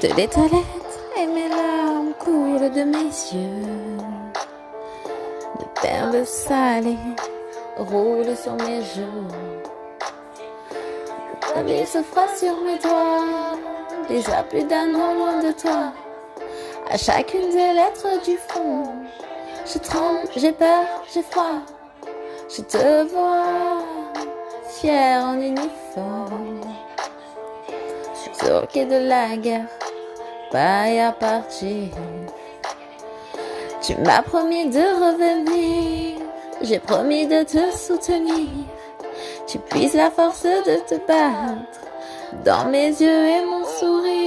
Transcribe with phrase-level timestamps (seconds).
[0.00, 3.96] de les toilettes et mes larmes coulent de mes yeux.
[5.58, 6.96] De perles salées
[7.76, 9.28] roulent sur mes joues.
[11.54, 13.58] La vie se froisse sur mes doigts,
[14.08, 15.92] déjà plus d'un an loin de toi.
[16.90, 18.94] À chacune des lettres du front,
[19.66, 21.60] je tremble, j'ai peur, j'ai froid.
[22.48, 23.82] Je te vois,
[24.66, 26.60] fier en uniforme.
[28.14, 29.66] Je suis au quai de la guerre,
[30.50, 31.88] pas à partir.
[33.82, 36.20] Tu m'as promis de revenir,
[36.60, 38.48] j'ai promis de te soutenir.
[39.46, 41.80] Tu puisses la force de te battre
[42.44, 44.20] dans mes yeux et mon sourire.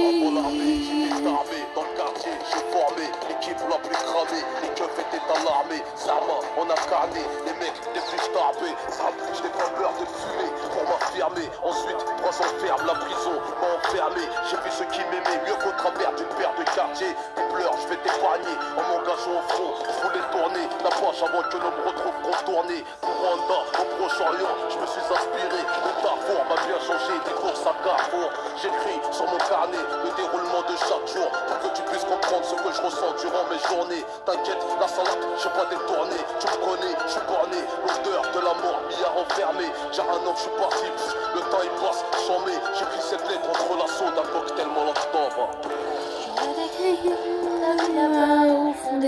[16.94, 17.14] Quartier.
[17.34, 19.74] Tu pleures, je vais t'épargner en m'engageant au front.
[19.82, 22.84] Je voulais tourner la poche avant que l'on me retrouve contourné.
[23.00, 25.58] Pour Rwanda, au Proche-Orient, je me suis inspiré.
[25.58, 28.30] Le parcours m'a bien changé des courses à Carrefour.
[28.62, 32.54] J'écris sur mon carnet le déroulement de chaque jour pour que tu puisses comprendre ce
[32.54, 34.04] que je ressens durant mes journées.
[34.26, 36.18] T'inquiète, la salade, je pas détourné.
[36.38, 37.60] Tu me connais, je suis borné.
[37.82, 39.66] L'odeur de la mort m'y a enfermé.
[39.90, 40.86] J'ai un an, je suis parti.
[41.34, 42.60] Le temps il passe, j'en mets.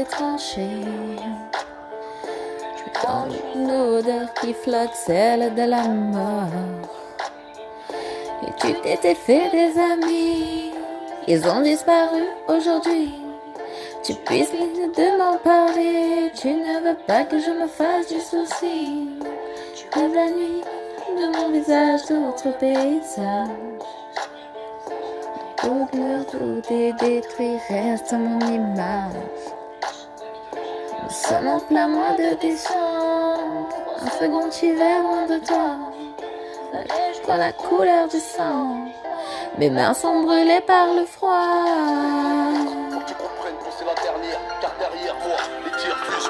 [0.09, 0.17] Je
[3.01, 6.47] sens une odeur qui flotte, celle de la mort.
[8.43, 10.73] Et tu t'étais fait des amis,
[11.27, 13.15] ils ont disparu aujourd'hui.
[14.03, 19.09] Tu puisses de m'en parler, tu ne veux pas que je me fasse du souci.
[19.75, 20.63] Tu rêves la nuit
[21.19, 23.49] de mon visage, d'autres paysages.
[25.57, 29.56] Tout mur, tout est détruit, reste mon image.
[31.07, 33.69] Nous sommes en de décembre,
[34.01, 35.77] un second hiver loin de toi.
[36.73, 38.89] Je vois la couleur du sang,
[39.57, 41.96] mes mains sont brûlées par le froid.